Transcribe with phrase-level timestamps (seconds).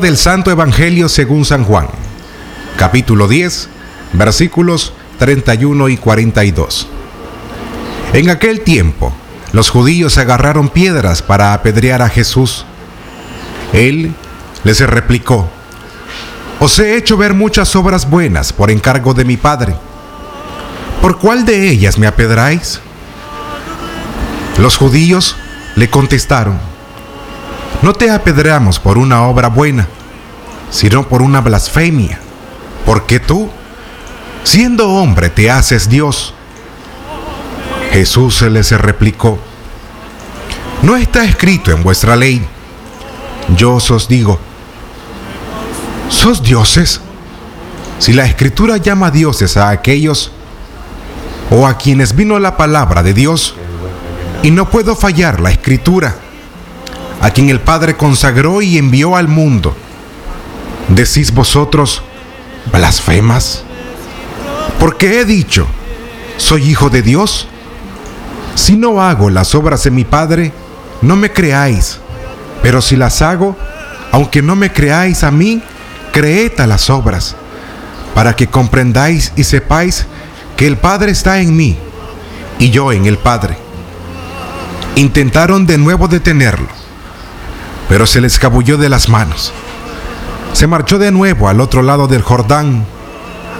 [0.00, 1.86] Del Santo Evangelio según San Juan,
[2.76, 3.68] capítulo 10,
[4.14, 6.88] versículos 31 y 42.
[8.12, 9.12] En aquel tiempo,
[9.52, 12.66] los judíos agarraron piedras para apedrear a Jesús.
[13.72, 14.12] Él
[14.64, 15.48] les replicó,
[16.58, 19.76] Os he hecho ver muchas obras buenas por encargo de mi Padre.
[21.00, 22.80] ¿Por cuál de ellas me apedráis?
[24.58, 25.36] Los judíos
[25.76, 26.58] le contestaron,
[27.84, 29.86] No te apedreamos por una obra buena,
[30.70, 32.18] sino por una blasfemia,
[32.86, 33.50] porque tú,
[34.42, 36.32] siendo hombre, te haces Dios.
[37.92, 39.38] Jesús les replicó,
[40.80, 42.42] No está escrito en vuestra ley,
[43.54, 44.38] yo os digo,
[46.08, 47.02] ¿sos dioses?
[47.98, 50.30] Si la escritura llama dioses a aquellos
[51.50, 53.54] o a quienes vino la palabra de Dios,
[54.42, 56.23] y no puedo fallar la escritura,
[57.24, 59.74] a quien el Padre consagró y envió al mundo.
[60.88, 62.02] Decís vosotros,
[62.70, 63.64] blasfemas,
[64.78, 65.66] porque he dicho,
[66.36, 67.48] soy hijo de Dios.
[68.56, 70.52] Si no hago las obras de mi Padre,
[71.00, 71.98] no me creáis,
[72.62, 73.56] pero si las hago,
[74.12, 75.62] aunque no me creáis a mí,
[76.12, 77.36] creed a las obras,
[78.14, 80.04] para que comprendáis y sepáis
[80.58, 81.78] que el Padre está en mí
[82.58, 83.56] y yo en el Padre.
[84.96, 86.83] Intentaron de nuevo detenerlo,
[87.94, 89.52] pero se le escabulló de las manos.
[90.52, 92.84] Se marchó de nuevo al otro lado del Jordán,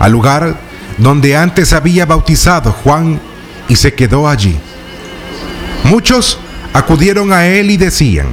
[0.00, 0.58] al lugar
[0.98, 3.20] donde antes había bautizado Juan,
[3.68, 4.58] y se quedó allí.
[5.84, 6.36] Muchos
[6.72, 8.26] acudieron a él y decían,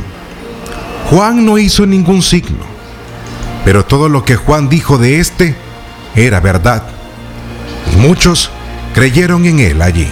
[1.11, 2.65] Juan no hizo ningún signo,
[3.63, 5.55] pero todo lo que Juan dijo de éste
[6.15, 6.81] era verdad.
[7.93, 8.49] Y muchos
[8.95, 10.07] creyeron en él allí.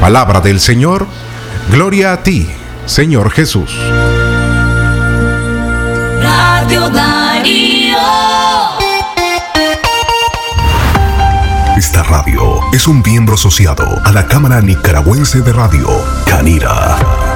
[0.00, 1.06] Palabra del Señor,
[1.70, 2.48] gloria a ti,
[2.86, 3.78] Señor Jesús.
[11.76, 15.88] Esta radio es un miembro asociado a la Cámara Nicaragüense de Radio,
[16.26, 17.35] Canira.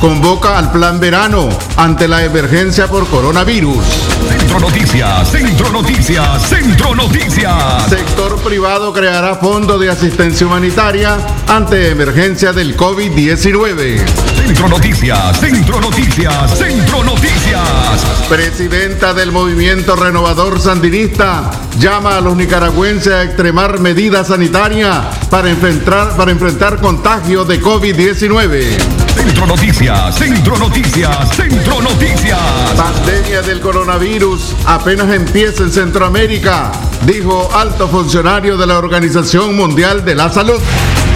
[0.00, 3.84] convoca al plan verano ante la emergencia por coronavirus.
[4.28, 7.88] Centro Noticias, Centro Noticias, Centro Noticias.
[7.88, 11.16] Sector privado creará fondo de asistencia humanitaria
[11.48, 13.98] ante emergencia del COVID-19.
[14.36, 18.26] Centro Noticias, Centro Noticias, Centro Noticias.
[18.28, 24.96] Presidenta del movimiento renovador sandinista llama a los nicaragüenses a extremar medidas sanitarias
[25.30, 29.07] para enfrentar, para enfrentar contagio de COVID-19.
[29.18, 32.38] Centro Noticias, Centro Noticias, Centro Noticias.
[32.76, 36.70] Pandemia del coronavirus apenas empieza en Centroamérica,
[37.04, 40.60] dijo alto funcionario de la Organización Mundial de la Salud.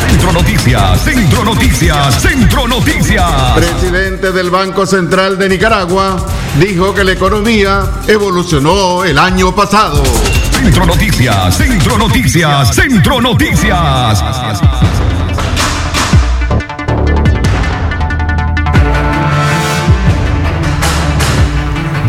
[0.08, 3.30] Centro Noticias, Centro Noticias, Centro Noticias.
[3.54, 6.26] Presidente del Banco Central de Nicaragua
[6.58, 10.02] dijo que la economía evolucionó el año pasado.
[10.50, 14.24] Centro Noticias, Centro Noticias, Centro Noticias.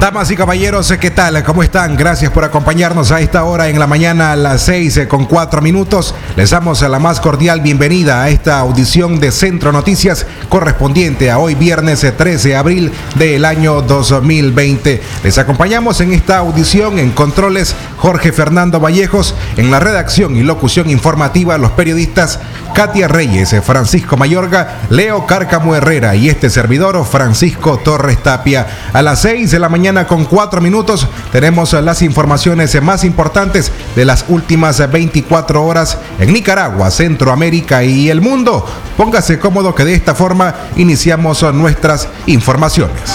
[0.04, 1.42] Damas y caballeros, ¿qué tal?
[1.46, 1.96] ¿Cómo están?
[1.96, 5.62] Gracias por acompañarnos a esta hora en la mañana a las 6 eh, con 4
[5.62, 6.14] minutos.
[6.36, 11.56] Les damos la más cordial bienvenida a esta audición de Centro Noticias correspondiente a hoy
[11.56, 15.02] viernes 13 de abril del año 2020.
[15.24, 20.90] Les acompañamos en esta audición en controles Jorge Fernando Vallejos, en la redacción y locución
[20.90, 22.42] informativa los periodistas
[22.76, 28.68] Katia Reyes, Francisco Mayorga, Leo Cárcamo Herrera y este servidor Francisco Torres Tapia.
[28.92, 34.06] A las 6 de la mañana con cuatro minutos tenemos las informaciones más importantes de
[34.06, 38.66] las últimas 24 horas en Nicaragua, Centroamérica y el mundo.
[38.98, 43.14] Póngase cómodo que de esta forma iniciamos nuestras informaciones.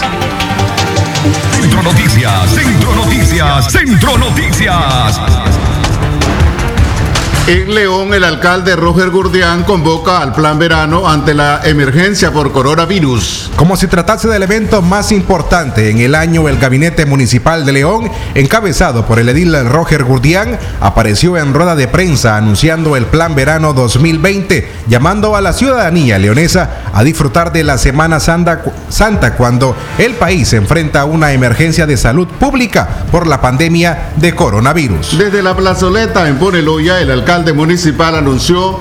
[1.51, 5.68] Centro Noticias, Centro Noticias, Centro Noticias.
[7.49, 13.49] En León, el alcalde Roger Gurdián convoca al plan verano ante la emergencia por coronavirus.
[13.55, 18.11] Como si tratase del evento más importante en el año, el Gabinete Municipal de León,
[18.35, 23.73] encabezado por el edil Roger Gurdián, apareció en rueda de prensa anunciando el plan verano
[23.73, 30.13] 2020, llamando a la ciudadanía leonesa a disfrutar de la Semana Santa, Santa cuando el
[30.13, 35.17] país enfrenta una emergencia de salud pública por la pandemia de coronavirus.
[35.17, 38.79] Desde la plazoleta en Poneloya, el alcalde municipal anunció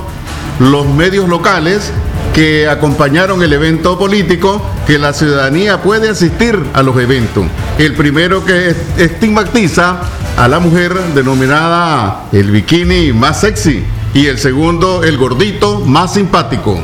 [0.59, 1.93] los medios locales
[2.35, 7.47] que acompañaron el evento político que la ciudadanía puede asistir a los eventos.
[7.79, 10.01] El primero que estigmatiza
[10.37, 13.85] a la mujer denominada el bikini más sexy
[14.15, 16.79] y el segundo el gordito más simpático.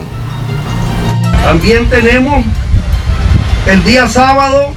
[1.44, 2.44] También tenemos
[3.66, 4.72] el día sábado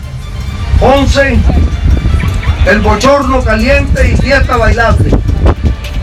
[0.82, 1.40] 11
[2.68, 5.12] el bochorno caliente y fiesta bailable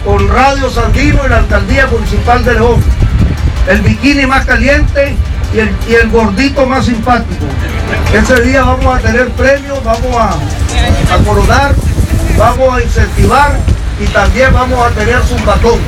[0.05, 2.83] con Radio Sandino y la Alcaldía Municipal de León.
[3.69, 5.17] El bikini más caliente
[5.55, 7.47] y el, y el gordito más simpático.
[8.13, 10.31] Ese día vamos a tener premios, vamos a,
[11.15, 11.75] a coronar,
[12.37, 13.59] vamos a incentivar
[13.99, 15.79] y también vamos a tener su batón.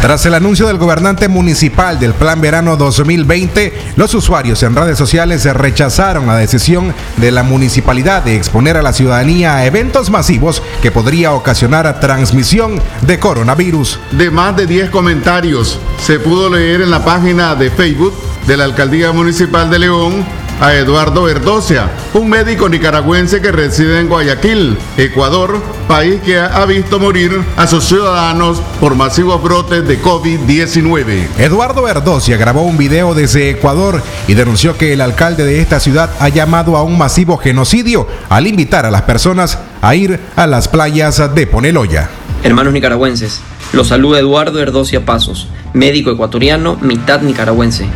[0.00, 5.44] Tras el anuncio del gobernante municipal del Plan Verano 2020, los usuarios en redes sociales
[5.44, 10.90] rechazaron la decisión de la municipalidad de exponer a la ciudadanía a eventos masivos que
[10.90, 13.98] podría ocasionar transmisión de coronavirus.
[14.12, 18.14] De más de 10 comentarios se pudo leer en la página de Facebook
[18.46, 20.24] de la Alcaldía Municipal de León
[20.60, 27.00] a Eduardo Verdocia, un médico nicaragüense que reside en Guayaquil, Ecuador, país que ha visto
[27.00, 31.38] morir a sus ciudadanos por masivos brotes de COVID-19.
[31.38, 36.10] Eduardo Verdocia grabó un video desde Ecuador y denunció que el alcalde de esta ciudad
[36.20, 40.68] ha llamado a un masivo genocidio al invitar a las personas a ir a las
[40.68, 42.10] playas de Poneloya.
[42.42, 43.40] Hermanos nicaragüenses,
[43.72, 47.86] los saluda Eduardo Erdocia Pasos, médico ecuatoriano, mitad nicaragüense.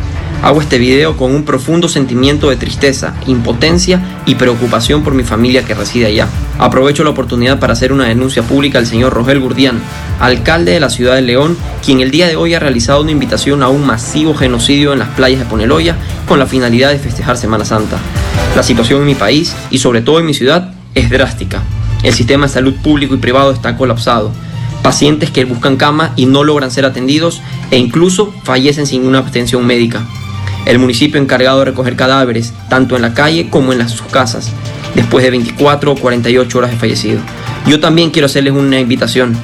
[0.41, 5.65] Hago este video con un profundo sentimiento de tristeza, impotencia y preocupación por mi familia
[5.65, 6.27] que reside allá.
[6.59, 9.79] Aprovecho la oportunidad para hacer una denuncia pública al señor Rogel Gurdián,
[10.19, 13.63] alcalde de la ciudad de León, quien el día de hoy ha realizado una invitación
[13.63, 15.95] a un masivo genocidio en las playas de Poneloya
[16.27, 17.97] con la finalidad de festejar Semana Santa.
[18.55, 21.63] La situación en mi país y sobre todo en mi ciudad es drástica.
[22.03, 24.31] El sistema de salud público y privado está colapsado.
[24.83, 27.41] Pacientes que buscan cama y no logran ser atendidos
[27.71, 30.05] e incluso fallecen sin una atención médica
[30.65, 34.51] el municipio encargado de recoger cadáveres, tanto en la calle como en las, sus casas,
[34.95, 37.19] después de 24 o 48 horas de fallecido.
[37.67, 39.35] Yo también quiero hacerles una invitación,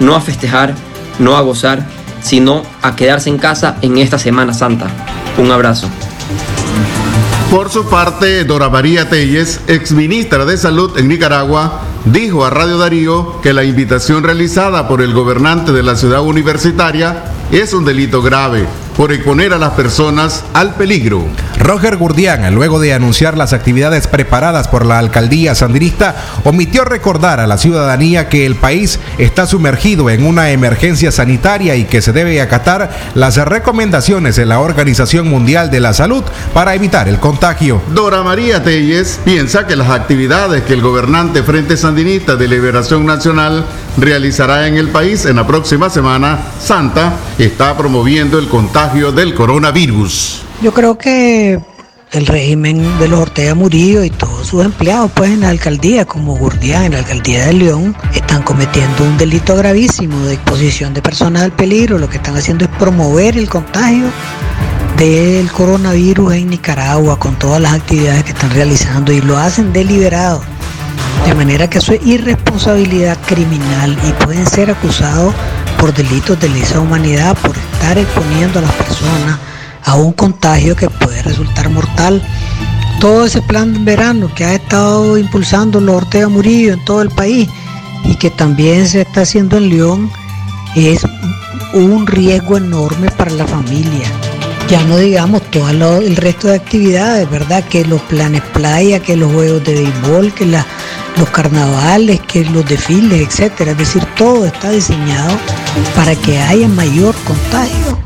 [0.00, 0.74] no a festejar,
[1.18, 1.86] no a gozar,
[2.20, 4.88] sino a quedarse en casa en esta Semana Santa.
[5.38, 5.88] Un abrazo.
[7.50, 13.40] Por su parte, Dora María Telles, exministra de Salud en Nicaragua, dijo a Radio Darío
[13.40, 18.66] que la invitación realizada por el gobernante de la ciudad universitaria es un delito grave
[18.96, 21.26] por exponer a las personas al peligro.
[21.58, 27.46] Roger Gurdián, luego de anunciar las actividades preparadas por la alcaldía sandinista, omitió recordar a
[27.46, 32.40] la ciudadanía que el país está sumergido en una emergencia sanitaria y que se debe
[32.40, 36.24] acatar las recomendaciones de la Organización Mundial de la Salud
[36.54, 37.82] para evitar el contagio.
[37.92, 43.64] Dora María Telles piensa que las actividades que el gobernante Frente Sandinista de Liberación Nacional
[43.98, 50.42] realizará en el país en la próxima Semana Santa está promoviendo el contagio del coronavirus.
[50.62, 51.58] Yo creo que
[52.12, 56.36] el régimen de los Ortega Murillo y todos sus empleados pues en la alcaldía como
[56.36, 61.42] Gurdián en la alcaldía de León están cometiendo un delito gravísimo de exposición de personas
[61.42, 64.06] al peligro lo que están haciendo es promover el contagio
[64.96, 70.42] del coronavirus en Nicaragua con todas las actividades que están realizando y lo hacen deliberado
[71.26, 75.34] de manera que eso es irresponsabilidad criminal y pueden ser acusados
[75.78, 79.38] por delitos de lesa humanidad por estar exponiendo a las personas
[79.84, 82.22] a un contagio que puede resultar mortal.
[83.00, 87.10] Todo ese plan de verano que ha estado impulsando los Ortega Murillo en todo el
[87.10, 87.48] país
[88.04, 90.10] y que también se está haciendo en León
[90.74, 91.06] es
[91.72, 94.06] un riesgo enorme para la familia.
[94.68, 97.62] Ya no digamos todo el resto de actividades, ¿verdad?
[97.64, 100.66] Que los planes playa, que los juegos de béisbol, que la,
[101.16, 103.72] los carnavales, que los desfiles, etcétera.
[103.72, 105.36] Es decir, todo está diseñado
[105.94, 107.98] para que haya mayor contagio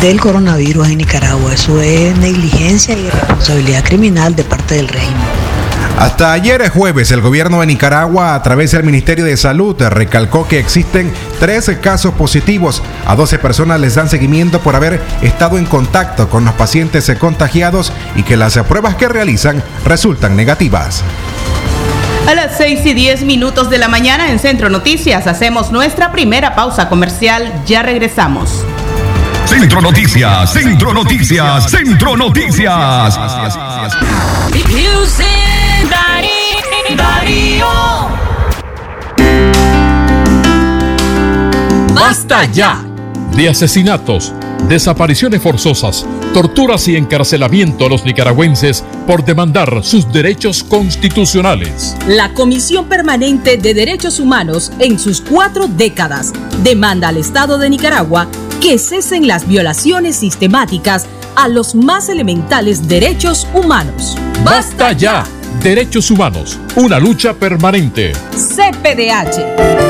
[0.00, 1.54] del coronavirus en Nicaragua.
[1.54, 5.50] Eso es negligencia y responsabilidad criminal de parte del régimen.
[5.98, 10.58] Hasta ayer jueves, el gobierno de Nicaragua, a través del Ministerio de Salud, recalcó que
[10.58, 12.82] existen 13 casos positivos.
[13.06, 17.92] A 12 personas les dan seguimiento por haber estado en contacto con los pacientes contagiados
[18.16, 21.04] y que las pruebas que realizan resultan negativas.
[22.26, 26.54] A las 6 y 10 minutos de la mañana en Centro Noticias hacemos nuestra primera
[26.54, 27.52] pausa comercial.
[27.66, 28.64] Ya regresamos.
[29.46, 33.18] Centro Noticias, Centro Noticias, Centro Noticias.
[41.92, 42.84] ¡Basta ya!
[43.34, 44.32] De asesinatos,
[44.68, 51.96] desapariciones forzosas, torturas y encarcelamiento a los nicaragüenses por demandar sus derechos constitucionales.
[52.06, 58.28] La Comisión Permanente de Derechos Humanos, en sus cuatro décadas, demanda al Estado de Nicaragua
[58.60, 64.16] que cesen las violaciones sistemáticas a los más elementales derechos humanos.
[64.44, 65.24] ¡Basta ya!
[65.62, 68.12] Derechos humanos, una lucha permanente.
[68.32, 69.89] CPDH.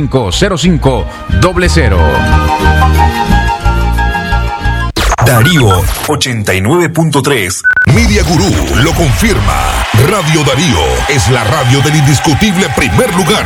[0.09, 1.05] 05
[1.41, 1.97] 00.
[5.25, 5.69] Darío
[6.07, 7.61] 89.3.
[7.93, 8.49] Media Gurú
[8.83, 9.85] lo confirma.
[10.09, 10.79] Radio Darío
[11.09, 13.45] es la radio del indiscutible primer lugar.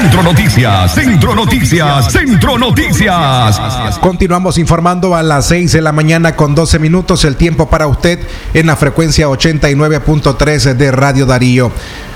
[0.00, 3.98] Centro Noticias, Centro Noticias, Centro Noticias.
[4.00, 8.18] Continuamos informando a las 6 de la mañana con 12 minutos el tiempo para usted
[8.52, 11.72] en la frecuencia 89.3 de Radio Darío.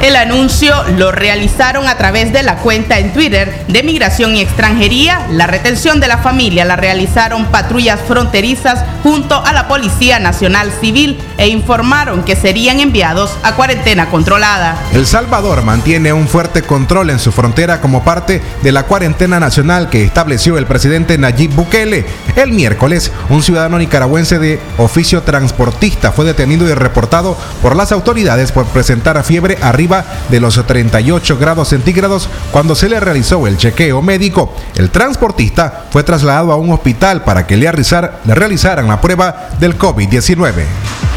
[0.00, 5.26] El anuncio lo realizaron a través de la cuenta en Twitter de Migración y Extranjería.
[5.30, 11.18] La retención de la familia la realizaron patrullas fronterizas junto a la Policía Nacional Civil
[11.36, 14.74] e informaron que serían enviados a cuarentena controlada.
[14.94, 19.90] El Salvador mantiene un fuerte control en su frontera como parte de la cuarentena nacional
[19.90, 22.06] que estableció el presidente Nayib Bukele.
[22.36, 28.50] El miércoles, un ciudadano nicaragüense de oficio transportista fue detenido y reportado por las autoridades
[28.50, 29.89] por presentar fiebre arriba
[30.30, 34.54] de los 38 grados centígrados cuando se le realizó el chequeo médico.
[34.76, 41.09] El transportista fue trasladado a un hospital para que le, realizaran la prueba del COVID-19.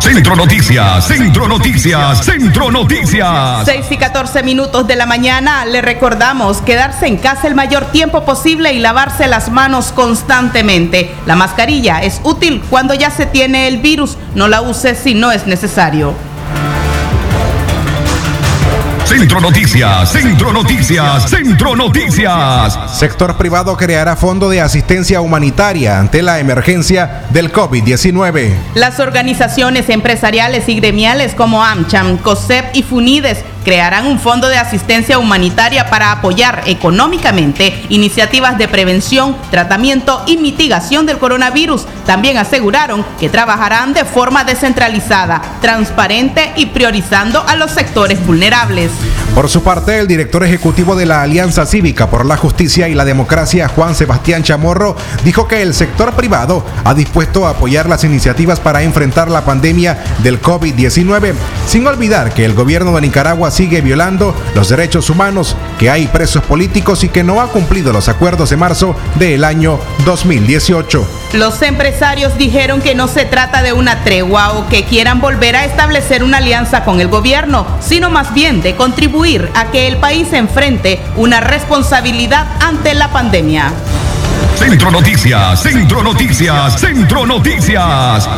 [0.00, 3.64] Centro Noticias, Centro Noticias, Centro Noticias.
[3.66, 8.24] 6 y 14 minutos de la mañana le recordamos quedarse en casa el mayor tiempo
[8.24, 11.14] posible y lavarse las manos constantemente.
[11.26, 15.32] La mascarilla es útil cuando ya se tiene el virus, no la use si no
[15.32, 16.14] es necesario.
[19.10, 22.96] Centro Noticias, Centro Noticias, Centro Noticias.
[22.96, 28.52] Sector privado creará fondo de asistencia humanitaria ante la emergencia del COVID-19.
[28.76, 35.18] Las organizaciones empresariales y gremiales como AmCham, COSEP y FUNIDES crearán un fondo de asistencia
[35.18, 41.86] humanitaria para apoyar económicamente iniciativas de prevención, tratamiento y mitigación del coronavirus.
[42.06, 48.90] También aseguraron que trabajarán de forma descentralizada, transparente y priorizando a los sectores vulnerables.
[49.34, 53.04] Por su parte, el director ejecutivo de la Alianza Cívica por la Justicia y la
[53.04, 58.58] Democracia, Juan Sebastián Chamorro, dijo que el sector privado ha dispuesto a apoyar las iniciativas
[58.58, 61.32] para enfrentar la pandemia del COVID-19,
[61.66, 66.42] sin olvidar que el gobierno de Nicaragua sigue violando los derechos humanos, que hay presos
[66.42, 71.06] políticos y que no ha cumplido los acuerdos de marzo del año 2018.
[71.34, 75.64] Los empresarios dijeron que no se trata de una tregua o que quieran volver a
[75.64, 79.19] establecer una alianza con el gobierno, sino más bien de contribuir
[79.54, 83.70] a que el país enfrente una responsabilidad ante la pandemia.
[84.56, 88.28] Centro Noticias, Centro Noticias, Centro Noticias.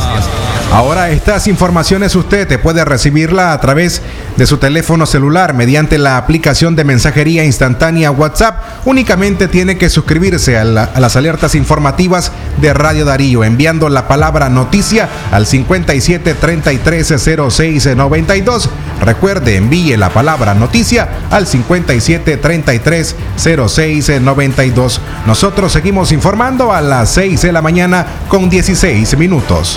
[0.72, 4.02] Ahora estas informaciones usted puede recibirla a través
[4.36, 8.62] de su teléfono celular mediante la aplicación de mensajería instantánea WhatsApp.
[8.84, 14.08] Únicamente tiene que suscribirse a, la, a, las alertas informativas de Radio Darío enviando la
[14.08, 17.14] palabra noticia al 57 33
[17.48, 18.70] 06 92.
[19.02, 25.00] Recuerde, envíe la palabra noticia al 57 33 06 92.
[25.26, 29.76] Nosotros seguimos informando a las 6 de la mañana con 16 minutos.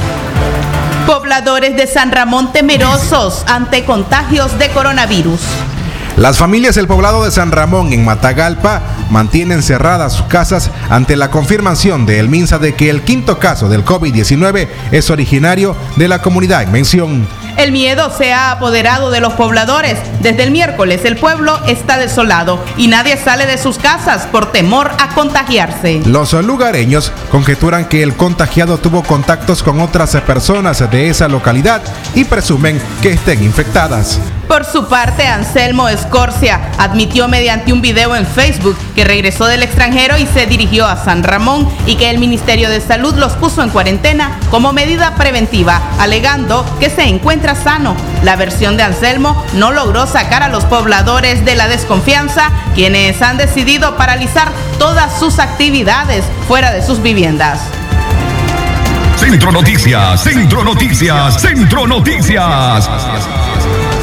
[1.07, 5.41] Pobladores de San Ramón temerosos ante contagios de coronavirus.
[6.17, 11.29] Las familias del poblado de San Ramón en Matagalpa mantienen cerradas sus casas ante la
[11.29, 16.21] confirmación de El Minsa de que el quinto caso del COVID-19 es originario de la
[16.21, 17.27] comunidad en mención.
[17.57, 19.97] El miedo se ha apoderado de los pobladores.
[20.21, 24.91] Desde el miércoles el pueblo está desolado y nadie sale de sus casas por temor
[24.99, 26.01] a contagiarse.
[26.05, 31.81] Los lugareños conjeturan que el contagiado tuvo contactos con otras personas de esa localidad
[32.13, 34.19] y presumen que estén infectadas.
[34.47, 40.17] Por su parte, Anselmo Escorcia admitió mediante un video en Facebook que regresó del extranjero
[40.17, 43.69] y se dirigió a San Ramón y que el Ministerio de Salud los puso en
[43.69, 47.95] cuarentena como medida preventiva, alegando que se encuentra sano.
[48.23, 53.37] La versión de Anselmo no logró sacar a los pobladores de la desconfianza, quienes han
[53.37, 57.61] decidido paralizar todas sus actividades fuera de sus viviendas.
[59.17, 62.89] Centro Noticias, Centro Noticias, Centro Noticias.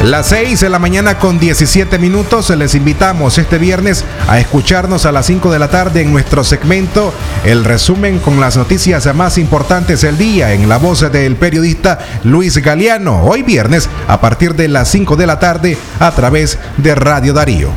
[0.02, 5.12] Las 6 de la mañana con 17 minutos les invitamos este viernes a escucharnos a
[5.12, 10.00] las 5 de la tarde en nuestro segmento El resumen con las noticias más importantes
[10.00, 13.22] del día en la voz del periodista Luis Galeano.
[13.22, 17.70] Hoy viernes a partir de las 5 de la tarde a través de Radio Darío.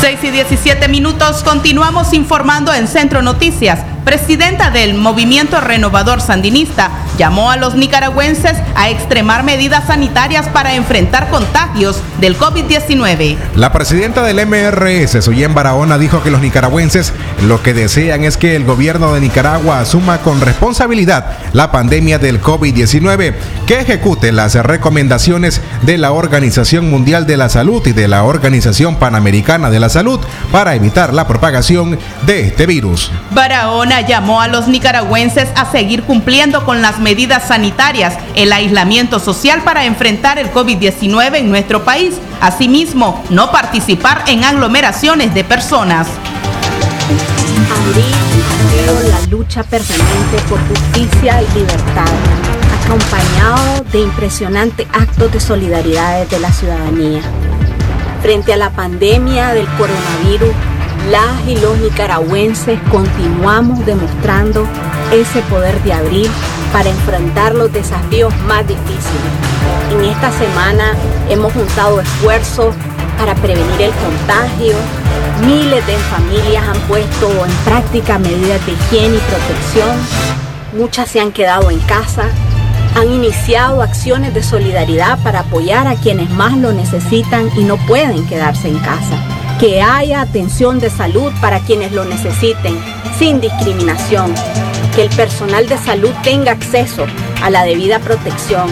[0.00, 3.78] 6 y 17 minutos continuamos informando en Centro Noticias.
[4.04, 11.28] Presidenta del Movimiento Renovador Sandinista llamó a los nicaragüenses a extremar medidas sanitarias para enfrentar
[11.28, 13.36] contagios del COVID-19.
[13.56, 18.56] La presidenta del MRS, Suyen Barahona, dijo que los nicaragüenses lo que desean es que
[18.56, 23.34] el gobierno de Nicaragua asuma con responsabilidad la pandemia del COVID-19,
[23.66, 28.96] que ejecute las recomendaciones de la Organización Mundial de la Salud y de la Organización
[28.96, 33.12] Panamericana de la Salud para evitar la propagación de este virus.
[33.32, 37.09] Barahona llamó a los nicaragüenses a seguir cumpliendo con las medidas
[37.46, 42.14] sanitarias, el aislamiento social para enfrentar el COVID-19 en nuestro país.
[42.40, 46.06] Asimismo, no participar en aglomeraciones de personas.
[49.08, 52.06] La lucha permanente por justicia y libertad,
[52.84, 57.22] acompañado de impresionantes actos de solidaridad de la ciudadanía.
[58.22, 60.54] Frente a la pandemia del coronavirus,
[61.08, 64.66] las y los nicaragüenses continuamos demostrando
[65.12, 66.30] ese poder de abril
[66.72, 69.32] para enfrentar los desafíos más difíciles.
[69.90, 70.94] En esta semana
[71.28, 72.74] hemos juntado esfuerzos
[73.18, 74.76] para prevenir el contagio.
[75.46, 79.96] Miles de familias han puesto en práctica medidas de higiene y protección.
[80.76, 82.24] Muchas se han quedado en casa.
[82.94, 88.26] Han iniciado acciones de solidaridad para apoyar a quienes más lo necesitan y no pueden
[88.26, 92.78] quedarse en casa que haya atención de salud para quienes lo necesiten,
[93.18, 94.32] sin discriminación,
[94.94, 97.04] que el personal de salud tenga acceso
[97.42, 98.68] a la debida protección.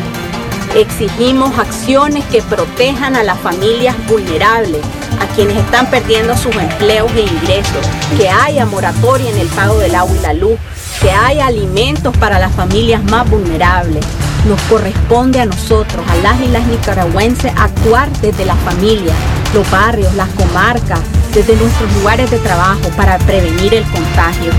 [0.75, 4.81] Exigimos acciones que protejan a las familias vulnerables,
[5.21, 9.95] a quienes están perdiendo sus empleos e ingresos, que haya moratoria en el pago del
[9.95, 10.59] agua y la luz,
[11.03, 14.07] que haya alimentos para las familias más vulnerables.
[14.49, 19.13] Nos corresponde a nosotros, a las y las nicaragüenses, actuar desde la familia,
[19.55, 21.01] los barrios, las comarcas,
[21.35, 24.53] desde nuestros lugares de trabajo para prevenir el contagio.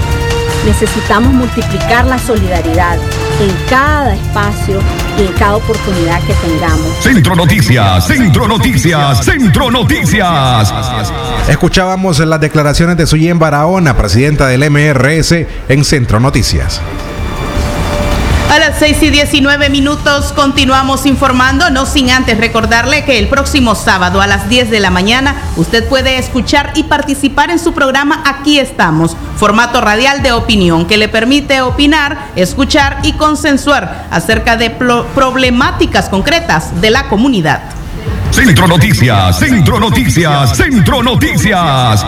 [0.65, 2.97] Necesitamos multiplicar la solidaridad
[3.39, 4.79] en cada espacio
[5.17, 6.87] y en cada oportunidad que tengamos.
[6.99, 10.73] Centro Noticias, Centro Noticias, Centro Noticias.
[11.47, 16.81] Escuchábamos las declaraciones de Suyen Barahona, presidenta del MRS, en Centro Noticias.
[18.49, 23.75] A las 6 y 19 minutos continuamos informando, no sin antes recordarle que el próximo
[23.75, 28.23] sábado a las 10 de la mañana usted puede escuchar y participar en su programa
[28.25, 34.71] Aquí estamos, formato radial de opinión que le permite opinar, escuchar y consensuar acerca de
[34.71, 37.78] problemáticas concretas de la comunidad.
[38.31, 42.05] Centro Noticias, Centro Noticias, Centro Noticias.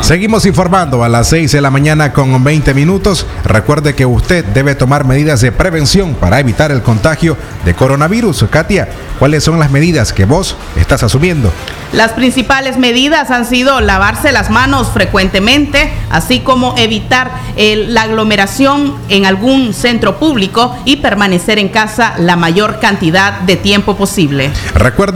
[0.00, 3.26] Seguimos informando a las 6 de la mañana con 20 minutos.
[3.44, 8.44] Recuerde que usted debe tomar medidas de prevención para evitar el contagio de coronavirus.
[8.50, 11.52] Katia, ¿cuáles son las medidas que vos estás asumiendo?
[11.92, 19.24] Las principales medidas han sido lavarse las manos frecuentemente, así como evitar la aglomeración en
[19.24, 24.50] algún centro público y permanecer en casa la mayor cantidad de tiempo posible.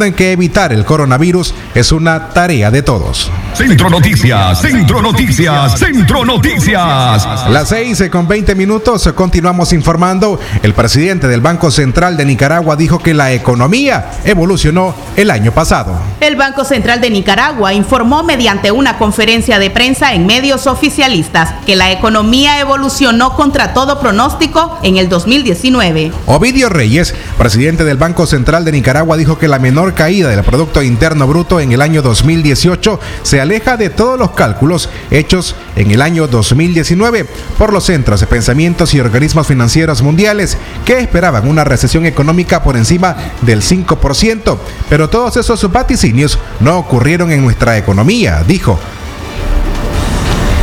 [0.00, 3.30] Recuerden que evitar el coronavirus es una tarea de todos.
[3.52, 7.50] Centro Noticias, Centro Noticias, Centro Noticias.
[7.50, 10.40] Las 6 con 20 minutos continuamos informando.
[10.62, 15.98] El presidente del Banco Central de Nicaragua dijo que la economía evolucionó el año pasado.
[16.20, 21.76] El Banco Central de Nicaragua informó mediante una conferencia de prensa en medios oficialistas que
[21.76, 26.12] la economía evolucionó contra todo pronóstico en el 2019.
[26.24, 30.83] Ovidio Reyes, presidente del Banco Central de Nicaragua, dijo que la menor caída del Producto
[30.83, 36.03] Interno Bruto en el año 2018 se aleja de todos los cálculos hechos en el
[36.03, 37.26] año 2019
[37.59, 42.76] por los centros de pensamientos y organismos financieros mundiales que esperaban una recesión económica por
[42.76, 48.79] encima del 5%, pero todos esos vaticinios no ocurrieron en nuestra economía, dijo.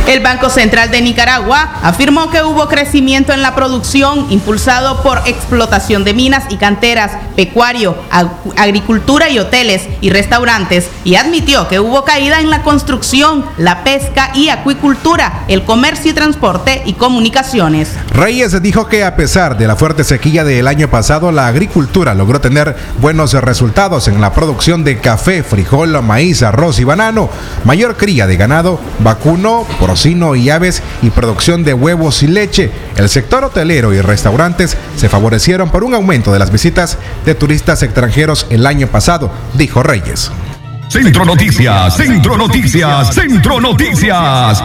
[0.08, 6.02] El Banco Central de Nicaragua afirmó que hubo crecimiento en la producción impulsado por explotación
[6.02, 7.94] de minas y canteras, pecuario,
[8.56, 14.30] agricultura y hoteles y restaurantes y admitió que hubo caída en la construcción, la pesca
[14.34, 17.90] y acuicultura, el comercio y transporte y comunicaciones.
[18.18, 22.40] Reyes dijo que a pesar de la fuerte sequía del año pasado, la agricultura logró
[22.40, 27.30] tener buenos resultados en la producción de café, frijol, maíz, arroz y banano,
[27.64, 29.94] mayor cría de ganado, vacuno, por
[30.36, 32.72] y aves y producción de huevos y leche.
[32.96, 37.84] El sector hotelero y restaurantes se favorecieron por un aumento de las visitas de turistas
[37.84, 40.32] extranjeros el año pasado, dijo Reyes.
[40.88, 44.60] Centro Noticias, Centro Noticias, Centro Noticias.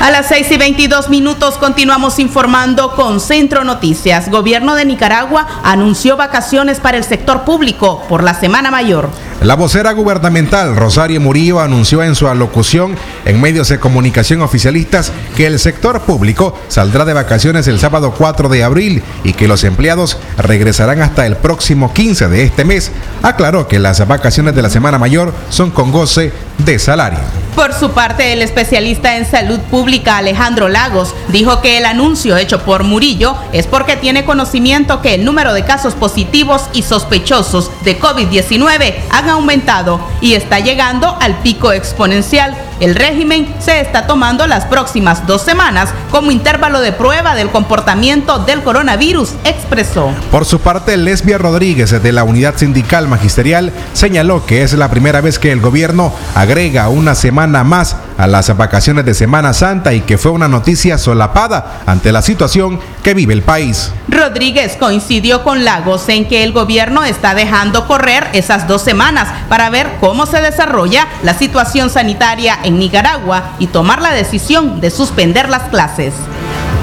[0.00, 4.30] A las 6 y 22 minutos continuamos informando con Centro Noticias.
[4.30, 9.10] Gobierno de Nicaragua anunció vacaciones para el sector público por la Semana Mayor.
[9.42, 12.96] La vocera gubernamental Rosario Murillo anunció en su alocución
[13.26, 18.48] en medios de comunicación oficialistas que el sector público saldrá de vacaciones el sábado 4
[18.48, 22.90] de abril y que los empleados regresarán hasta el próximo 15 de este mes.
[23.22, 26.32] Aclaró que las vacaciones de la Semana Mayor son con goce
[26.64, 27.18] de salario.
[27.54, 32.62] Por su parte, el especialista en salud pública Alejandro Lagos dijo que el anuncio hecho
[32.62, 37.98] por Murillo es porque tiene conocimiento que el número de casos positivos y sospechosos de
[37.98, 38.94] COVID-19
[39.26, 45.26] han aumentado y está llegando al pico exponencial el régimen se está tomando las próximas
[45.26, 50.12] dos semanas como intervalo de prueba del comportamiento del coronavirus, expresó.
[50.30, 55.20] Por su parte, Lesbia Rodríguez de la Unidad Sindical Magisterial señaló que es la primera
[55.20, 60.00] vez que el gobierno agrega una semana más a las vacaciones de Semana Santa y
[60.00, 63.92] que fue una noticia solapada ante la situación que vive el país.
[64.08, 69.70] Rodríguez coincidió con Lagos en que el gobierno está dejando correr esas dos semanas para
[69.70, 75.48] ver cómo se desarrolla la situación sanitaria en Nicaragua y tomar la decisión de suspender
[75.48, 76.12] las clases.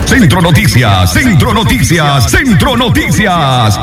[0.05, 3.79] Centro Noticias, Centro Noticias, Centro Noticias.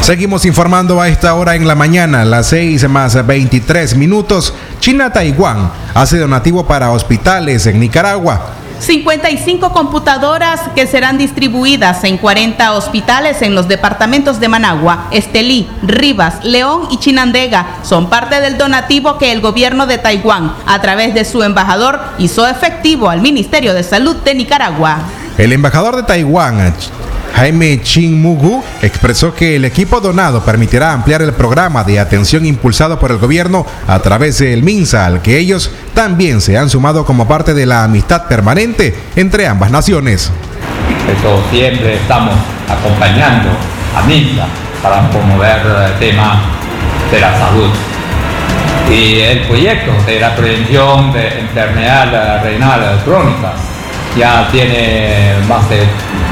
[0.00, 4.54] Seguimos informando a esta hora en la mañana, las 6 más 23 minutos.
[4.80, 8.63] China-Taiwán hace donativo para hospitales en Nicaragua.
[8.84, 16.44] 55 computadoras que serán distribuidas en 40 hospitales en los departamentos de Managua, Estelí, Rivas,
[16.44, 21.24] León y Chinandega son parte del donativo que el gobierno de Taiwán, a través de
[21.24, 24.98] su embajador, hizo efectivo al Ministerio de Salud de Nicaragua.
[25.38, 26.74] El embajador de Taiwán,
[27.34, 27.80] Jaime
[28.12, 33.18] Mugu expresó que el equipo donado permitirá ampliar el programa de atención impulsado por el
[33.18, 37.66] gobierno a través del MINSA, al que ellos también se han sumado como parte de
[37.66, 40.30] la amistad permanente entre ambas naciones.
[41.10, 42.34] Eso siempre estamos
[42.68, 43.50] acompañando
[43.96, 44.46] a MINSA
[44.80, 46.40] para promover el tema
[47.10, 47.70] de la salud.
[48.88, 53.54] Y el proyecto de la prevención de enfermedades renales crónicas
[54.16, 55.82] ya tiene más de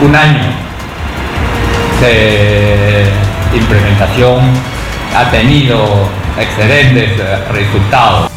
[0.04, 0.71] un año
[2.02, 3.04] de
[3.54, 4.40] implementación
[5.16, 8.30] ha tenido excelentes resultados.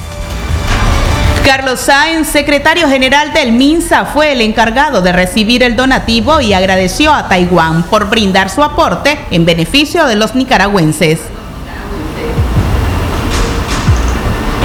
[1.43, 7.13] Carlos Sáenz, secretario general del MINSA, fue el encargado de recibir el donativo y agradeció
[7.13, 11.19] a Taiwán por brindar su aporte en beneficio de los nicaragüenses.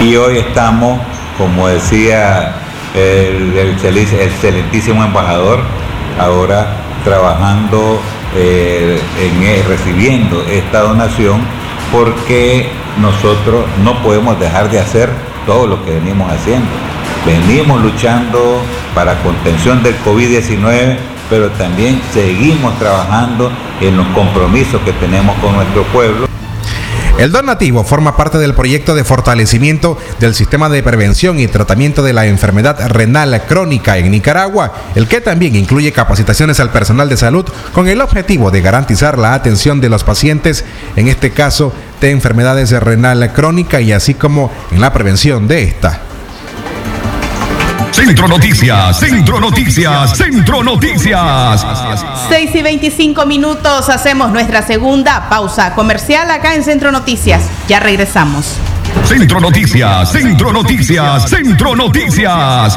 [0.02, 1.00] Y hoy estamos,
[1.36, 2.54] como decía
[2.94, 5.60] el, el excelentísimo embajador,
[6.18, 6.66] ahora
[7.04, 8.00] trabajando
[8.36, 11.40] eh, en eh, recibiendo esta donación
[11.90, 12.68] porque
[13.00, 15.10] nosotros no podemos dejar de hacer
[15.46, 16.68] todo lo que venimos haciendo.
[17.26, 18.62] Venimos luchando
[18.94, 20.96] para contención del COVID-19,
[21.28, 26.29] pero también seguimos trabajando en los compromisos que tenemos con nuestro pueblo.
[27.20, 32.14] El donativo forma parte del proyecto de fortalecimiento del sistema de prevención y tratamiento de
[32.14, 37.44] la enfermedad renal crónica en Nicaragua, el que también incluye capacitaciones al personal de salud
[37.74, 40.64] con el objetivo de garantizar la atención de los pacientes,
[40.96, 46.09] en este caso de enfermedades renal crónica y así como en la prevención de esta.
[47.92, 51.66] Centro Noticias, Centro Noticias, Centro Noticias.
[52.28, 57.42] 6 y 25 minutos, hacemos nuestra segunda pausa comercial acá en Centro Noticias.
[57.68, 58.56] Ya regresamos.
[59.04, 62.76] Centro Noticias, Centro Noticias, Centro Noticias.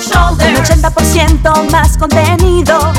[0.00, 2.92] Un 80% más contenido.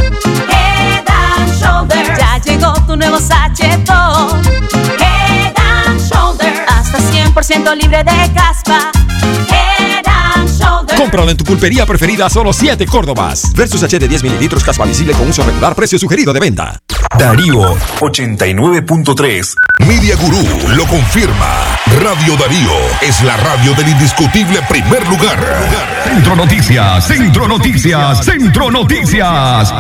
[0.50, 2.16] Head and Shoulders.
[2.16, 4.40] Ya llegó tu nuevo sachetón.
[5.00, 6.60] Head and Shoulders.
[6.68, 8.92] Hasta 100% libre de caspa.
[9.50, 11.00] Head and Shoulders.
[11.00, 13.52] Cómpralo en tu pulpería preferida a solo 7 Córdobas.
[13.54, 16.80] Versus H de 10 mililitros caspa visible con uso regular, precio sugerido de venta.
[17.18, 19.56] Darío 89.3.
[19.86, 20.44] Media Gurú
[20.76, 21.78] lo confirma.
[22.02, 22.72] Radio Darío
[23.02, 25.38] es la radio del indiscutible primer lugar.
[26.06, 29.74] Centro Noticias, Centro Noticias, Centro Noticias.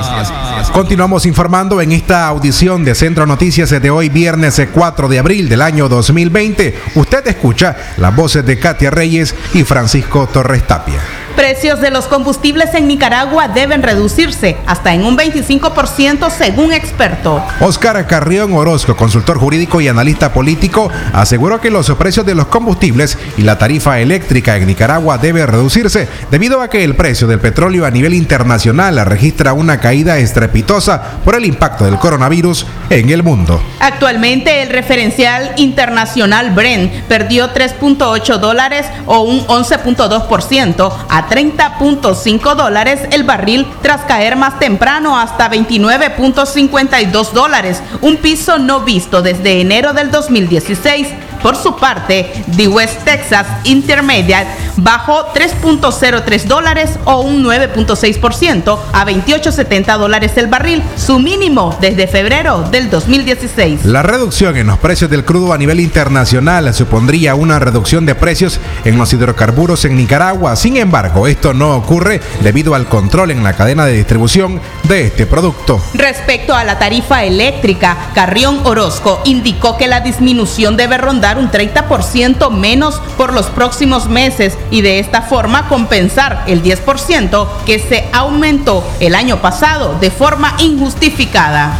[0.73, 5.61] Continuamos informando en esta audición de Centro Noticias de hoy, viernes 4 de abril del
[5.61, 6.77] año 2020.
[6.95, 11.20] Usted escucha las voces de Katia Reyes y Francisco Torres Tapia.
[11.35, 17.43] Precios de los combustibles en Nicaragua deben reducirse hasta en un 25% según experto.
[17.59, 23.17] Oscar Carrión Orozco, consultor jurídico y analista político, aseguró que los precios de los combustibles
[23.37, 27.85] y la tarifa eléctrica en Nicaragua debe reducirse debido a que el precio del petróleo
[27.85, 33.61] a nivel internacional registra una caída estrepitosa por el impacto del coronavirus en el mundo.
[33.79, 43.23] Actualmente el referencial internacional Brent perdió 3.8 dólares o un 11.2% a 30.5 dólares el
[43.23, 50.11] barril tras caer más temprano hasta 29.52 dólares, un piso no visto desde enero del
[50.11, 51.07] 2016.
[51.41, 59.97] Por su parte, The West Texas Intermediate bajó 3.03 dólares o un 9.6% a 28.70
[59.97, 63.85] dólares el barril, su mínimo desde febrero del 2016.
[63.85, 68.59] La reducción en los precios del crudo a nivel internacional supondría una reducción de precios
[68.85, 70.55] en los hidrocarburos en Nicaragua.
[70.55, 75.25] Sin embargo, esto no ocurre debido al control en la cadena de distribución de este
[75.25, 75.81] producto.
[75.93, 82.49] Respecto a la tarifa eléctrica, Carrión Orozco indicó que la disminución debe rondar un 30%
[82.51, 88.87] menos por los próximos meses y de esta forma compensar el 10% que se aumentó
[88.99, 91.77] el año pasado de forma injustificada.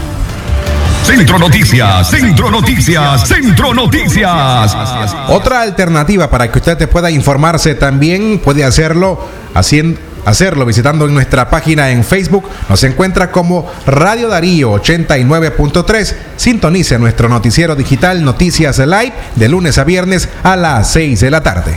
[1.04, 4.76] Centro Noticias, Centro Noticias, Centro Noticias.
[5.30, 9.20] Otra alternativa para que usted pueda informarse también puede hacerlo
[9.54, 12.48] haciendo hacerlo visitando nuestra página en Facebook.
[12.70, 16.16] Nos encuentra como Radio Darío 89.3.
[16.36, 21.42] Sintonice nuestro noticiero digital Noticias Live de lunes a viernes a las 6 de la
[21.42, 21.76] tarde.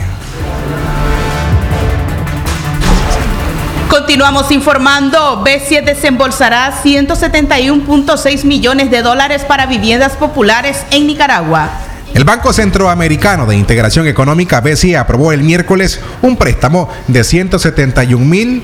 [3.89, 5.45] Continuamos informando.
[5.45, 11.84] BCE desembolsará 171.6 millones de dólares para viviendas populares en Nicaragua.
[12.15, 18.63] El Banco Centroamericano de Integración Económica, BCE, aprobó el miércoles un préstamo de 171 mil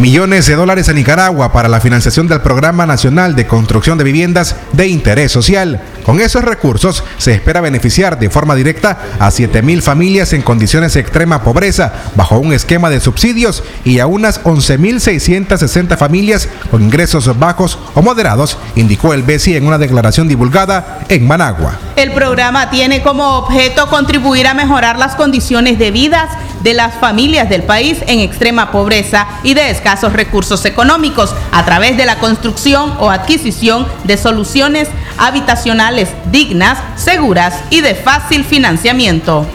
[0.00, 4.56] millones de dólares a Nicaragua para la financiación del Programa Nacional de Construcción de Viviendas
[4.72, 5.82] de Interés Social.
[6.06, 10.94] Con esos recursos se espera beneficiar de forma directa a 7 mil familias en condiciones
[10.94, 17.38] de extrema pobreza bajo un esquema de subsidios y a unas 11.660 familias con ingresos
[17.38, 21.78] bajos o moderados, indicó el BESI en una declaración divulgada en Managua.
[21.96, 26.26] El programa tiene como objeto contribuir a mejorar las condiciones de vida
[26.62, 29.70] de las familias del país en extrema pobreza y de
[30.12, 37.80] recursos económicos a través de la construcción o adquisición de soluciones habitacionales dignas, seguras y
[37.80, 39.46] de fácil financiamiento.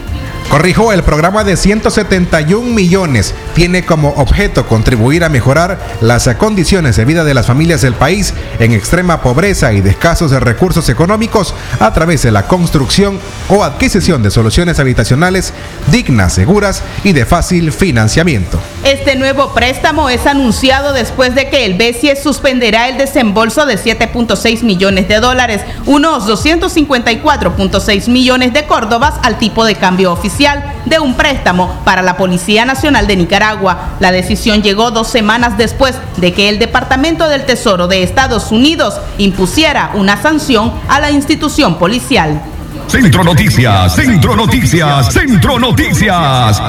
[0.48, 7.04] Corrijo, el programa de 171 millones tiene como objeto contribuir a mejorar las condiciones de
[7.04, 11.92] vida de las familias del país en extrema pobreza y de escasos recursos económicos a
[11.92, 15.52] través de la construcción o adquisición de soluciones habitacionales
[15.90, 18.60] dignas, seguras y de fácil financiamiento.
[18.84, 24.62] Este nuevo préstamo es anunciado después de que el BCE suspenderá el desembolso de 7.6
[24.62, 30.35] millones de dólares, unos 254.6 millones de córdobas al tipo de cambio oficial
[30.84, 33.96] de un préstamo para la Policía Nacional de Nicaragua.
[34.00, 39.00] La decisión llegó dos semanas después de que el Departamento del Tesoro de Estados Unidos
[39.16, 42.42] impusiera una sanción a la institución policial.
[42.86, 46.60] Centro Noticias, Centro Noticias, Centro Noticias.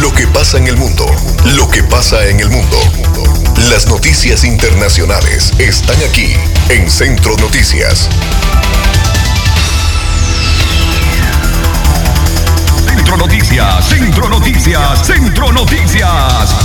[0.00, 1.04] Lo que pasa en el mundo,
[1.56, 2.78] lo que pasa en el mundo.
[3.68, 6.32] Las noticias internacionales están aquí
[6.70, 8.08] en Centro Noticias.
[13.14, 16.56] Centro Noticias, Centro Noticias, Centro Noticias.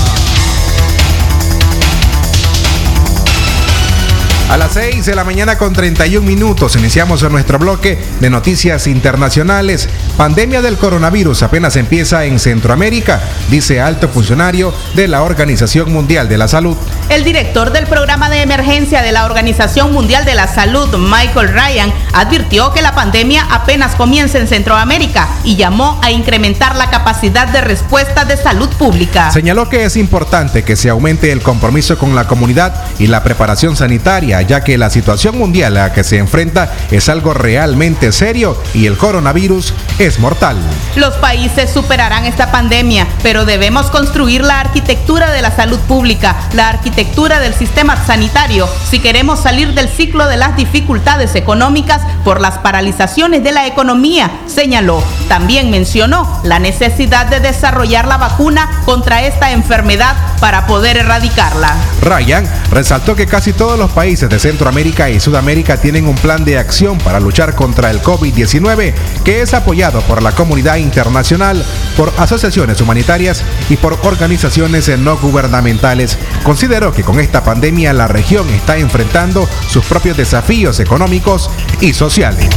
[4.49, 9.89] A las 6 de la mañana con 31 minutos iniciamos nuestro bloque de noticias internacionales.
[10.19, 16.37] Pandemia del coronavirus apenas empieza en Centroamérica, dice alto funcionario de la Organización Mundial de
[16.37, 16.75] la Salud.
[17.07, 21.93] El director del programa de emergencia de la Organización Mundial de la Salud, Michael Ryan,
[22.11, 27.61] advirtió que la pandemia apenas comienza en Centroamérica y llamó a incrementar la capacidad de
[27.61, 29.31] respuesta de salud pública.
[29.31, 33.77] Señaló que es importante que se aumente el compromiso con la comunidad y la preparación
[33.77, 38.61] sanitaria ya que la situación mundial a la que se enfrenta es algo realmente serio
[38.73, 40.57] y el coronavirus es mortal.
[40.95, 46.69] Los países superarán esta pandemia, pero debemos construir la arquitectura de la salud pública, la
[46.69, 52.57] arquitectura del sistema sanitario, si queremos salir del ciclo de las dificultades económicas por las
[52.57, 55.03] paralizaciones de la economía, señaló.
[55.27, 61.75] También mencionó la necesidad de desarrollar la vacuna contra esta enfermedad para poder erradicarla.
[62.01, 66.57] Ryan resaltó que casi todos los países de Centroamérica y Sudamérica tienen un plan de
[66.57, 68.93] acción para luchar contra el COVID-19
[69.23, 71.63] que es apoyado por la comunidad internacional,
[71.95, 76.17] por asociaciones humanitarias y por organizaciones no gubernamentales.
[76.43, 81.49] Consideró que con esta pandemia la región está enfrentando sus propios desafíos económicos
[81.81, 82.49] y sociales.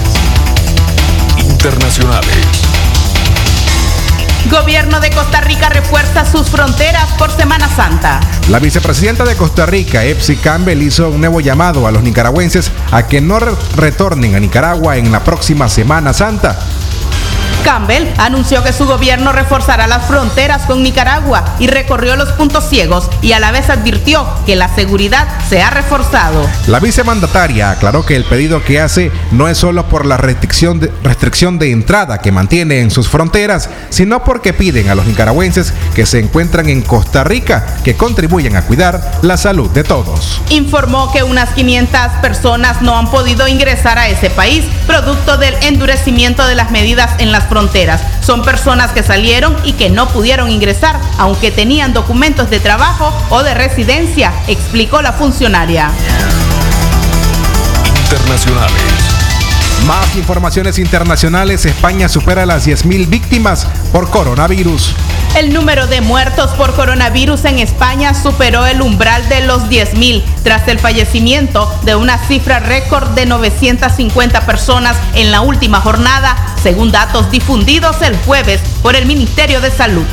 [1.39, 2.63] Internacionales.
[4.51, 8.21] Gobierno de Costa Rica refuerza sus fronteras por Semana Santa.
[8.51, 13.07] La vicepresidenta de Costa Rica, Epsi Campbell, hizo un nuevo llamado a los nicaragüenses a
[13.07, 16.59] que no retornen a Nicaragua en la próxima Semana Santa.
[17.63, 23.09] Campbell anunció que su gobierno reforzará las fronteras con Nicaragua y recorrió los puntos ciegos
[23.23, 26.49] y a la vez advirtió que la seguridad se ha reforzado.
[26.67, 30.93] La vicemandataria aclaró que el pedido que hace no es solo por la restricción de,
[31.03, 36.07] restricción de entrada que mantiene en sus fronteras, sino porque piden a los nicaragüenses que
[36.07, 40.41] se encuentran en Costa Rica que contribuyan a cuidar la salud de todos.
[40.51, 46.47] Informó que unas 500 personas no han podido ingresar a ese país producto del endurecimiento
[46.47, 47.45] de las medidas en las
[48.21, 53.43] Son personas que salieron y que no pudieron ingresar, aunque tenían documentos de trabajo o
[53.43, 55.91] de residencia, explicó la funcionaria.
[58.05, 59.02] Internacionales.
[59.87, 61.67] Más informaciones internacionales.
[61.67, 64.95] España supera las 10.000 víctimas por coronavirus.
[65.37, 70.69] El número de muertos por coronavirus en España superó el umbral de los 10.000 tras
[70.69, 77.31] el fallecimiento de una cifra récord de 950 personas en la última jornada, según datos
[77.31, 80.05] difundidos el jueves por el Ministerio de Salud.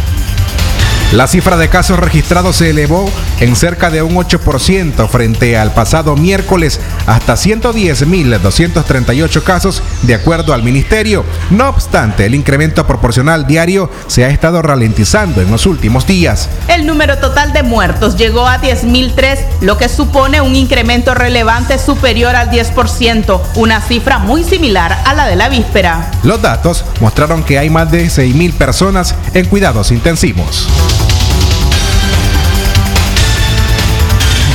[1.11, 6.15] La cifra de casos registrados se elevó en cerca de un 8% frente al pasado
[6.15, 11.25] miércoles hasta 110.238 casos de acuerdo al ministerio.
[11.49, 16.49] No obstante, el incremento proporcional diario se ha estado ralentizando en los últimos días.
[16.67, 22.35] El número total de muertos llegó a 10.003, lo que supone un incremento relevante superior
[22.35, 26.11] al 10%, una cifra muy similar a la de la víspera.
[26.23, 30.67] Los datos mostraron que hay más de 6.000 personas en cuidados intensivos.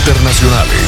[0.07, 0.83] Internacionales.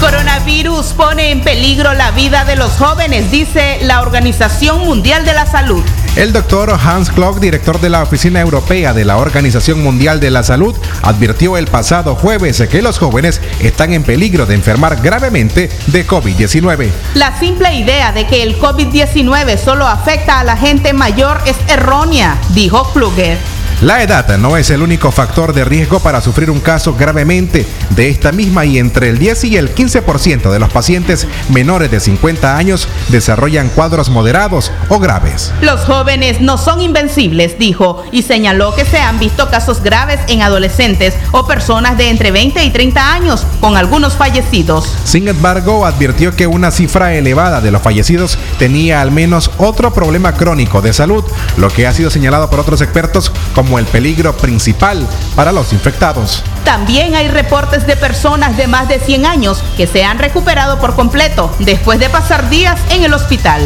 [0.00, 5.46] Coronavirus pone en peligro la vida de los jóvenes, dice la Organización Mundial de la
[5.46, 5.84] Salud.
[6.16, 10.42] El doctor Hans Klock, director de la Oficina Europea de la Organización Mundial de la
[10.42, 16.04] Salud, advirtió el pasado jueves que los jóvenes están en peligro de enfermar gravemente de
[16.04, 16.90] COVID-19.
[17.14, 22.38] La simple idea de que el COVID-19 solo afecta a la gente mayor es errónea,
[22.54, 23.38] dijo Kluger.
[23.80, 28.08] La edad no es el único factor de riesgo para sufrir un caso gravemente de
[28.08, 32.56] esta misma y entre el 10 y el 15% de los pacientes menores de 50
[32.56, 35.52] años desarrollan cuadros moderados o graves.
[35.60, 40.42] Los jóvenes no son invencibles, dijo, y señaló que se han visto casos graves en
[40.42, 44.92] adolescentes o personas de entre 20 y 30 años, con algunos fallecidos.
[45.04, 50.32] Sin embargo, advirtió que una cifra elevada de los fallecidos tenía al menos otro problema
[50.32, 51.22] crónico de salud,
[51.56, 55.06] lo que ha sido señalado por otros expertos como como el peligro principal
[55.36, 56.42] para los infectados.
[56.64, 60.96] También hay reportes de personas de más de 100 años que se han recuperado por
[60.96, 63.60] completo después de pasar días en el hospital.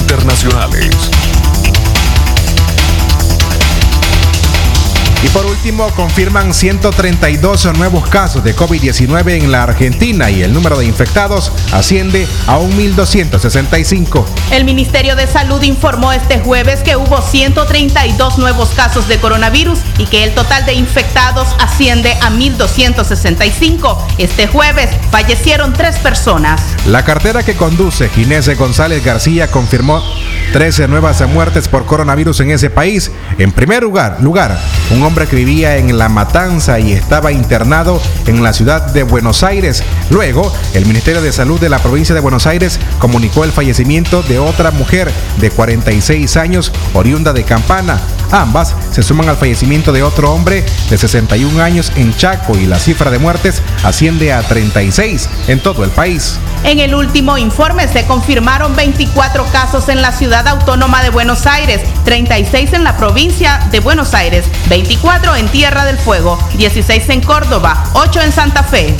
[0.00, 1.10] Internacionales.
[5.24, 10.78] Y por último, confirman 132 nuevos casos de COVID-19 en la Argentina y el número
[10.78, 14.22] de infectados asciende a 1.265.
[14.50, 20.04] El Ministerio de Salud informó este jueves que hubo 132 nuevos casos de coronavirus y
[20.04, 23.96] que el total de infectados asciende a 1.265.
[24.18, 26.60] Este jueves fallecieron tres personas.
[26.86, 30.02] La cartera que conduce Ginés González García confirmó
[30.52, 33.10] 13 nuevas muertes por coronavirus en ese país.
[33.38, 34.60] En primer lugar, lugar
[34.90, 39.44] un hombre que vivía en La Matanza y estaba internado en la ciudad de Buenos
[39.44, 39.84] Aires.
[40.10, 44.40] Luego, el Ministerio de Salud de la provincia de Buenos Aires comunicó el fallecimiento de
[44.40, 45.10] otra mujer
[45.40, 48.00] de 46 años, oriunda de Campana.
[48.34, 52.80] Ambas se suman al fallecimiento de otro hombre de 61 años en Chaco y la
[52.80, 56.40] cifra de muertes asciende a 36 en todo el país.
[56.64, 61.82] En el último informe se confirmaron 24 casos en la ciudad autónoma de Buenos Aires,
[62.04, 67.84] 36 en la provincia de Buenos Aires, 24 en Tierra del Fuego, 16 en Córdoba,
[67.92, 68.96] 8 en Santa Fe.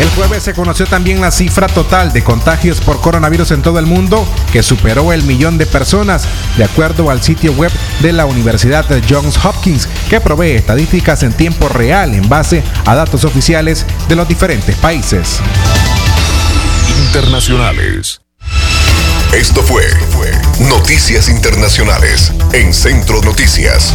[0.00, 3.86] El jueves se conoció también la cifra total de contagios por coronavirus en todo el
[3.86, 6.24] mundo, que superó el millón de personas,
[6.56, 7.70] de acuerdo al sitio web
[8.00, 12.94] de la Universidad de Johns Hopkins, que provee estadísticas en tiempo real en base a
[12.96, 15.38] datos oficiales de los diferentes países.
[17.06, 18.20] Internacionales.
[19.32, 19.84] Esto fue
[20.68, 23.94] Noticias Internacionales en Centro Noticias.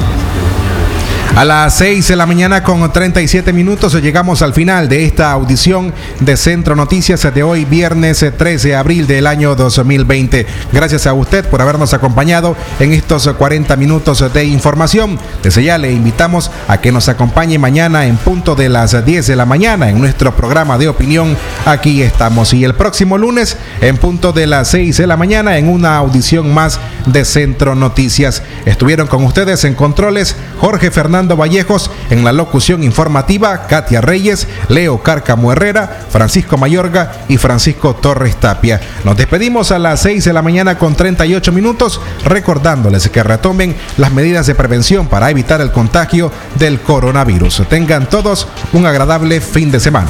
[1.33, 5.93] A las 6 de la mañana con 37 minutos llegamos al final de esta audición
[6.19, 10.45] de Centro Noticias de hoy, viernes 13 de abril del año 2020.
[10.73, 15.17] Gracias a usted por habernos acompañado en estos 40 minutos de información.
[15.41, 19.35] Desde ya le invitamos a que nos acompañe mañana en punto de las 10 de
[19.37, 21.37] la mañana en nuestro programa de opinión.
[21.65, 22.53] Aquí estamos.
[22.53, 26.53] Y el próximo lunes en punto de las 6 de la mañana en una audición
[26.53, 28.43] más de Centro Noticias.
[28.65, 35.01] Estuvieron con ustedes en controles Jorge Fernández Vallejos, en la locución informativa Katia Reyes, Leo
[35.03, 38.81] Cárcamo Herrera, Francisco Mayorga y Francisco Torres Tapia.
[39.03, 44.11] Nos despedimos a las 6 de la mañana con 38 minutos, recordándoles que retomen las
[44.11, 47.63] medidas de prevención para evitar el contagio del coronavirus.
[47.69, 50.09] Tengan todos un agradable fin de semana.